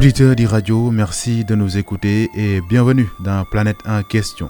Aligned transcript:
Auditeurs 0.00 0.34
d'e-radio, 0.34 0.90
merci 0.90 1.44
de 1.44 1.54
nous 1.54 1.76
écouter 1.76 2.30
et 2.32 2.62
bienvenue 2.62 3.10
dans 3.22 3.44
Planète 3.44 3.76
en 3.86 4.02
question. 4.02 4.48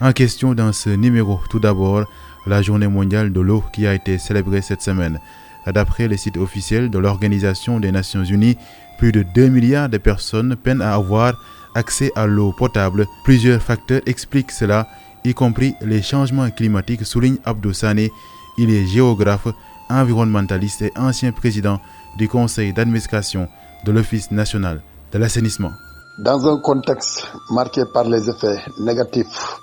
En 0.00 0.12
question 0.12 0.54
dans 0.54 0.72
ce 0.72 0.88
numéro, 0.88 1.40
tout 1.50 1.58
d'abord, 1.58 2.06
la 2.46 2.62
journée 2.62 2.88
mondiale 2.88 3.34
de 3.34 3.40
l'eau 3.40 3.62
qui 3.74 3.86
a 3.86 3.92
été 3.92 4.16
célébrée 4.16 4.62
cette 4.62 4.80
semaine. 4.80 5.20
D'après 5.66 6.08
les 6.08 6.16
sites 6.16 6.38
officiels 6.38 6.88
de 6.88 6.98
l'Organisation 6.98 7.80
des 7.80 7.92
Nations 7.92 8.24
Unies, 8.24 8.56
plus 8.96 9.12
de 9.12 9.26
2 9.34 9.48
milliards 9.48 9.90
de 9.90 9.98
personnes 9.98 10.56
peinent 10.56 10.80
à 10.80 10.94
avoir 10.94 11.34
accès 11.74 12.10
à 12.16 12.26
l'eau 12.26 12.54
potable. 12.56 13.04
Plusieurs 13.24 13.60
facteurs 13.60 14.00
expliquent 14.06 14.52
cela, 14.52 14.88
y 15.26 15.34
compris 15.34 15.74
les 15.82 16.00
changements 16.00 16.48
climatiques, 16.48 17.04
souligne 17.04 17.36
Abdou 17.44 17.74
Sané. 17.74 18.10
Il 18.56 18.70
est 18.70 18.86
géographe, 18.86 19.48
environnementaliste 19.90 20.80
et 20.80 20.92
ancien 20.96 21.32
président 21.32 21.78
du 22.16 22.28
conseil 22.28 22.72
d'administration 22.72 23.48
de 23.84 23.92
l'Office 23.92 24.30
national 24.30 24.82
de 25.12 25.18
l'assainissement. 25.18 25.72
Dans 26.18 26.46
un 26.46 26.58
contexte 26.60 27.26
marqué 27.50 27.82
par 27.92 28.04
les 28.04 28.28
effets 28.28 28.58
négatifs 28.80 29.58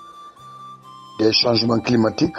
des 1.20 1.31
changements 1.31 1.80
climatiques, 1.80 2.38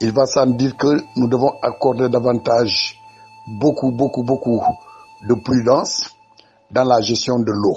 il 0.00 0.12
va 0.12 0.26
sans 0.26 0.46
dire 0.46 0.76
que 0.76 1.02
nous 1.16 1.28
devons 1.28 1.52
accorder 1.62 2.08
davantage, 2.08 2.96
beaucoup, 3.58 3.90
beaucoup, 3.90 4.22
beaucoup 4.22 4.62
de 5.28 5.34
prudence 5.34 6.10
dans 6.70 6.84
la 6.84 7.00
gestion 7.00 7.38
de 7.38 7.52
l'eau. 7.52 7.76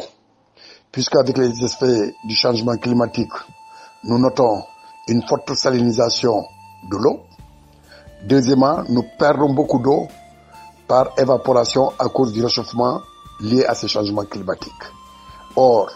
Puisqu'avec 0.91 1.37
les 1.37 1.63
effets 1.63 2.13
du 2.25 2.35
changement 2.35 2.77
climatique, 2.77 3.33
nous 4.03 4.19
notons 4.19 4.63
une 5.07 5.21
forte 5.23 5.53
salinisation 5.55 6.45
de 6.89 6.97
l'eau. 6.97 7.21
Deuxièmement, 8.25 8.83
nous 8.89 9.03
perdons 9.17 9.53
beaucoup 9.53 9.81
d'eau 9.81 10.07
par 10.87 11.11
évaporation 11.17 11.91
à 11.99 12.07
cause 12.09 12.31
du 12.33 12.43
réchauffement 12.43 13.01
lié 13.39 13.65
à 13.65 13.75
ces 13.75 13.87
changements 13.87 14.25
climatiques. 14.25 14.71
Or, 15.55 15.89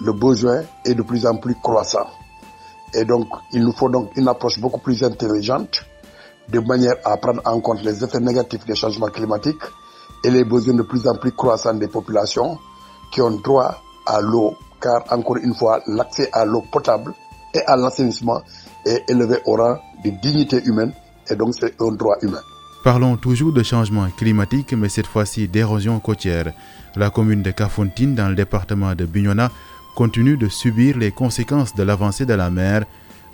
le 0.00 0.12
besoin 0.12 0.62
est 0.84 0.94
de 0.94 1.02
plus 1.02 1.26
en 1.26 1.36
plus 1.36 1.54
croissant. 1.62 2.06
Et 2.92 3.04
donc, 3.04 3.26
il 3.52 3.62
nous 3.62 3.72
faut 3.72 3.88
donc 3.88 4.10
une 4.16 4.28
approche 4.28 4.60
beaucoup 4.60 4.80
plus 4.80 5.02
intelligente 5.02 5.84
de 6.48 6.60
manière 6.60 6.94
à 7.04 7.16
prendre 7.16 7.40
en 7.44 7.60
compte 7.60 7.82
les 7.82 8.04
effets 8.04 8.20
négatifs 8.20 8.64
des 8.66 8.74
changements 8.74 9.08
climatiques 9.08 9.62
et 10.24 10.30
les 10.30 10.44
besoins 10.44 10.74
de 10.74 10.82
plus 10.82 11.06
en 11.08 11.16
plus 11.16 11.32
croissants 11.32 11.74
des 11.74 11.88
populations 11.88 12.58
qui 13.12 13.20
ont 13.22 13.30
droit 13.30 13.82
à 14.06 14.20
l'eau, 14.20 14.56
car 14.80 15.04
encore 15.10 15.36
une 15.38 15.54
fois, 15.54 15.80
l'accès 15.86 16.28
à 16.32 16.44
l'eau 16.44 16.62
potable 16.70 17.14
et 17.54 17.60
à 17.66 17.76
l'assainissement 17.76 18.42
est 18.84 19.08
élevé 19.08 19.38
au 19.46 19.56
rang 19.56 19.78
de 20.04 20.10
dignité 20.10 20.62
humaine 20.64 20.92
et 21.30 21.36
donc 21.36 21.54
c'est 21.58 21.80
un 21.80 21.92
droit 21.92 22.16
humain. 22.20 22.42
Parlons 22.84 23.16
toujours 23.16 23.54
de 23.54 23.62
changement 23.62 24.10
climatique, 24.10 24.74
mais 24.74 24.90
cette 24.90 25.06
fois-ci 25.06 25.48
d'érosion 25.48 25.98
côtière. 26.00 26.52
La 26.96 27.08
commune 27.08 27.42
de 27.42 27.50
Cafontine, 27.50 28.14
dans 28.14 28.28
le 28.28 28.34
département 28.34 28.94
de 28.94 29.06
Bignona, 29.06 29.50
continue 29.96 30.36
de 30.36 30.50
subir 30.50 30.98
les 30.98 31.10
conséquences 31.10 31.74
de 31.74 31.82
l'avancée 31.82 32.26
de 32.26 32.34
la 32.34 32.50
mer. 32.50 32.84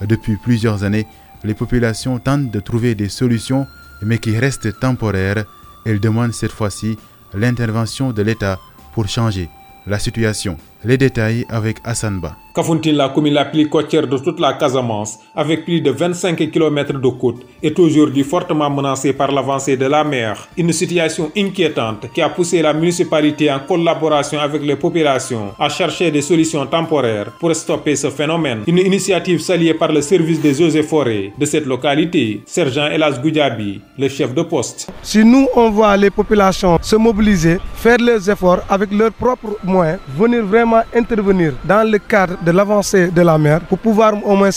Depuis 0.02 0.36
plusieurs 0.36 0.84
années, 0.84 1.08
les 1.42 1.54
populations 1.54 2.20
tentent 2.20 2.52
de 2.52 2.60
trouver 2.60 2.94
des 2.94 3.08
solutions, 3.08 3.66
mais 4.02 4.18
qui 4.18 4.38
restent 4.38 4.78
temporaires. 4.78 5.44
Elles 5.84 5.98
demandent 5.98 6.32
cette 6.32 6.52
fois-ci 6.52 6.96
l'intervention 7.34 8.12
de 8.12 8.22
l'État 8.22 8.60
pour 8.94 9.08
changer 9.08 9.48
la 9.84 9.98
situation. 9.98 10.58
Les 10.82 10.96
détails 10.96 11.44
avec 11.50 11.76
Hassanba. 11.84 12.36
Kafountine, 12.54 12.96
la 12.96 13.10
commune 13.10 13.34
la 13.34 13.44
plus 13.44 13.68
côtière 13.68 14.08
de 14.08 14.18
toute 14.18 14.40
la 14.40 14.54
Casamance, 14.54 15.20
avec 15.36 15.64
plus 15.64 15.80
de 15.80 15.90
25 15.92 16.36
km 16.50 16.94
de 16.94 17.08
côte, 17.08 17.42
est 17.62 17.78
aujourd'hui 17.78 18.24
fortement 18.24 18.68
menacée 18.68 19.12
par 19.12 19.30
l'avancée 19.30 19.76
de 19.76 19.86
la 19.86 20.02
mer. 20.02 20.48
Une 20.56 20.72
situation 20.72 21.30
inquiétante 21.36 22.06
qui 22.12 22.20
a 22.20 22.28
poussé 22.28 22.60
la 22.62 22.72
municipalité 22.72 23.52
en 23.52 23.60
collaboration 23.60 24.40
avec 24.40 24.62
les 24.64 24.74
populations 24.74 25.52
à 25.58 25.68
chercher 25.68 26.10
des 26.10 26.22
solutions 26.22 26.66
temporaires 26.66 27.30
pour 27.38 27.54
stopper 27.54 27.94
ce 27.94 28.10
phénomène. 28.10 28.62
Une 28.66 28.78
initiative 28.78 29.40
saluée 29.40 29.74
par 29.74 29.92
le 29.92 30.00
service 30.00 30.40
des 30.40 30.60
eaux 30.60 30.70
et 30.70 30.82
forêts 30.82 31.32
de 31.38 31.44
cette 31.44 31.66
localité, 31.66 32.42
Sergent 32.46 32.86
Elas 32.86 33.20
Goudjabi, 33.22 33.80
le 33.96 34.08
chef 34.08 34.34
de 34.34 34.42
poste. 34.42 34.90
Si 35.02 35.24
nous, 35.24 35.46
on 35.54 35.70
voit 35.70 35.96
les 35.96 36.10
populations 36.10 36.78
se 36.82 36.96
mobiliser, 36.96 37.58
faire 37.76 37.98
leurs 37.98 38.28
efforts 38.28 38.60
avec 38.68 38.90
leurs 38.92 39.12
propres 39.12 39.56
moyens, 39.62 40.00
venir 40.18 40.44
vraiment 40.44 40.69
intervenir 40.94 41.52
dans 41.64 41.88
le 41.88 41.98
cadre 41.98 42.36
de 42.42 42.50
l'avancée 42.50 43.08
de 43.10 43.22
la 43.22 43.36
mer 43.38 43.60
pour 43.60 43.78
pouvoir 43.78 44.12
au 44.24 44.34
moins 44.36 44.50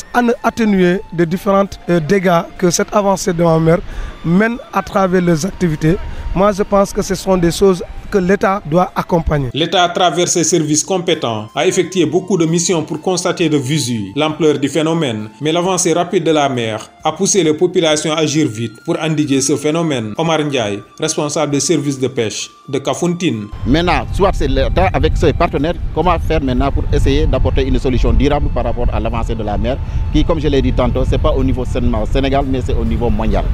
atténuer 0.43 1.01
les 1.17 1.25
différents 1.25 1.65
dégâts 2.07 2.43
que 2.57 2.69
cette 2.69 2.93
avancée 2.95 3.33
de 3.33 3.43
la 3.43 3.59
mer 3.59 3.79
mène 4.25 4.57
à 4.73 4.81
travers 4.81 5.21
les 5.21 5.45
activités. 5.45 5.97
Moi, 6.35 6.51
je 6.51 6.63
pense 6.63 6.91
que 6.93 7.01
ce 7.01 7.15
sont 7.15 7.37
des 7.37 7.51
choses 7.51 7.83
que 8.13 8.19
l'État 8.19 8.61
doit 8.69 8.91
accompagner. 8.95 9.49
L'État, 9.55 9.83
à 9.83 9.89
travers 9.89 10.27
ses 10.27 10.43
services 10.43 10.83
compétents, 10.83 11.47
a 11.55 11.65
effectué 11.65 12.05
beaucoup 12.05 12.37
de 12.37 12.45
missions 12.45 12.83
pour 12.83 13.01
constater 13.01 13.49
de 13.49 13.57
visu 13.57 14.11
l'ampleur 14.15 14.59
du 14.59 14.69
phénomène, 14.69 15.29
mais 15.41 15.51
l'avancée 15.51 15.93
rapide 15.93 16.23
de 16.23 16.29
la 16.29 16.47
mer 16.47 16.91
a 17.03 17.11
poussé 17.13 17.41
les 17.43 17.55
populations 17.55 18.13
à 18.13 18.17
agir 18.19 18.47
vite 18.47 18.73
pour 18.85 18.95
endiguer 19.01 19.41
ce 19.41 19.55
phénomène. 19.55 20.13
Omar 20.19 20.39
Ndiaye, 20.45 20.79
responsable 20.99 21.53
des 21.53 21.59
services 21.59 21.99
de 21.99 22.07
pêche 22.07 22.51
de 22.69 22.77
Kafountine. 22.77 23.47
Maintenant, 23.65 24.05
soit 24.13 24.29
c'est 24.33 24.47
l'État 24.47 24.91
avec 24.93 25.17
ses 25.17 25.33
partenaires, 25.33 25.73
comment 25.95 26.19
faire 26.19 26.41
maintenant 26.43 26.71
pour 26.71 26.83
essayer 26.93 27.25
d'apporter 27.25 27.65
une 27.65 27.79
solution 27.79 28.13
durable 28.13 28.49
par 28.53 28.63
rapport 28.65 28.87
à 28.93 28.99
l'avancée 28.99 29.33
de 29.33 29.41
la 29.43 29.57
mer, 29.57 29.77
qui, 30.13 30.23
comme 30.23 30.39
je 30.39 30.47
l'ai 30.49 30.61
dit 30.61 30.71
tantôt, 30.73 31.03
ce 31.03 31.11
n'est 31.11 31.17
pas 31.17 31.31
au 31.31 31.43
niveau 31.43 31.65
seulement 31.65 32.05
Sénégal, 32.05 32.45
mais 32.47 32.61
c'est 32.63 32.75
au 32.75 32.85
niveau 32.85 33.09
mondial. 33.09 33.45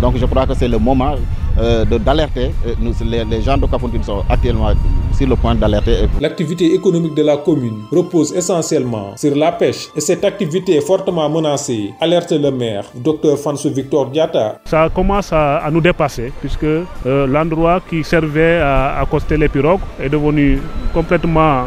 Donc 0.00 0.16
je 0.16 0.26
crois 0.26 0.46
que 0.46 0.54
c'est 0.54 0.68
le 0.68 0.78
moment 0.78 1.14
euh, 1.58 1.84
d'alerter. 1.84 2.52
Les, 3.04 3.24
les, 3.24 3.42
gens 3.42 3.58
de 3.58 3.66
Kafountine 3.66 4.02
sont 4.04 4.22
actuellement 4.28 4.70
sur 5.12 5.26
le 5.28 5.34
point 5.34 5.54
d'alerter. 5.56 6.08
L'activité 6.20 6.72
économique 6.72 7.14
de 7.14 7.22
la 7.22 7.36
commune 7.38 7.78
repose 7.90 8.32
essentiellement 8.32 9.16
sur 9.16 9.34
la 9.34 9.50
pêche 9.52 9.88
et 9.96 10.00
cette 10.00 10.24
activité 10.24 10.76
est 10.76 10.80
fortement 10.86 11.28
menacée. 11.28 11.90
Alerte 12.00 12.30
le 12.32 12.50
maire, 12.52 12.84
Dr 12.94 13.36
Fansou 13.36 13.70
Victor 13.70 14.06
Diata. 14.10 14.60
Ça 14.66 14.88
commence 14.94 15.32
à, 15.32 15.56
à 15.58 15.70
nous 15.70 15.80
dépasser 15.80 16.32
puisque 16.40 16.62
euh, 16.64 16.86
l'endroit 17.26 17.80
qui 17.88 18.04
servait 18.04 18.58
à 18.60 19.00
accoster 19.00 19.36
les 19.36 19.48
pirogues 19.48 19.80
est 20.00 20.08
devenu 20.08 20.60
complètement 20.94 21.64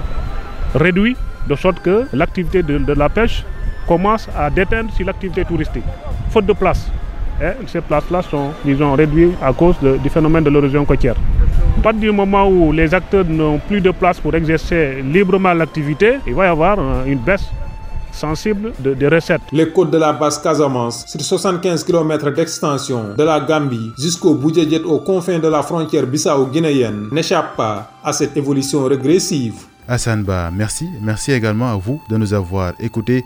réduit 0.73 1.17
de 1.49 1.55
sorte 1.55 1.79
que 1.81 2.05
l'activité 2.13 2.63
de, 2.63 2.77
de 2.77 2.93
la 2.93 3.09
pêche 3.09 3.43
commence 3.87 4.29
à 4.37 4.49
déteindre 4.49 4.91
sur 4.93 5.05
l'activité 5.05 5.43
touristique. 5.43 5.83
Faute 6.29 6.45
de 6.45 6.53
place. 6.53 6.89
Et 7.41 7.67
ces 7.67 7.81
places-là 7.81 8.21
sont, 8.21 8.51
disons, 8.63 8.93
réduites 8.93 9.33
à 9.41 9.51
cause 9.51 9.75
de, 9.81 9.97
du 9.97 10.09
phénomène 10.09 10.43
de 10.43 10.49
l'érosion 10.51 10.85
côtière. 10.85 11.15
À 11.79 11.81
partir 11.81 12.01
du 12.01 12.11
moment 12.11 12.47
où 12.47 12.71
les 12.71 12.93
acteurs 12.93 13.25
n'ont 13.25 13.57
plus 13.57 13.81
de 13.81 13.89
place 13.89 14.19
pour 14.19 14.35
exercer 14.35 15.01
librement 15.01 15.51
l'activité, 15.53 16.19
il 16.27 16.35
va 16.35 16.45
y 16.45 16.49
avoir 16.49 16.77
une 17.07 17.17
baisse 17.17 17.45
sensible 18.11 18.73
de, 18.79 18.93
de, 18.93 19.07
recettes. 19.07 19.41
Les 19.51 19.69
côtes 19.71 19.89
de 19.89 19.97
la 19.97 20.13
basse 20.13 20.37
Casamance, 20.37 21.05
sur 21.07 21.19
75 21.21 21.83
km 21.83 22.29
d'extension 22.29 23.15
de 23.17 23.23
la 23.23 23.39
Gambie 23.39 23.89
jusqu'au 23.97 24.35
Boudjedjet 24.35 24.83
aux 24.83 24.99
confins 24.99 25.39
de 25.39 25.47
la 25.47 25.63
frontière 25.63 26.05
bissau-guinéenne, 26.05 27.07
n'échappent 27.11 27.55
pas 27.55 27.91
à 28.03 28.13
cette 28.13 28.37
évolution 28.37 28.83
régressive. 28.85 29.55
Hassan 29.87 30.23
Ba, 30.23 30.51
merci. 30.53 30.87
Merci 31.01 31.31
également 31.31 31.71
à 31.71 31.75
vous 31.75 31.99
de 32.09 32.17
nous 32.17 32.33
avoir 32.33 32.73
écoutés. 32.79 33.25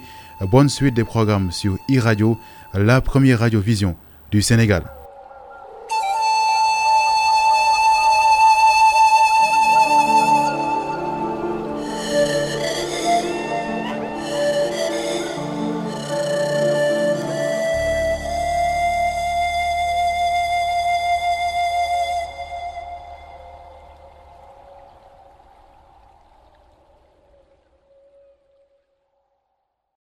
Bonne 0.49 0.69
suite 0.69 0.93
des 0.93 1.03
programmes 1.03 1.51
sur 1.51 1.75
e-radio, 1.91 2.37
la 2.73 3.01
première 3.01 3.39
radiovision 3.39 3.95
du 4.31 4.41
Sénégal. 4.41 4.83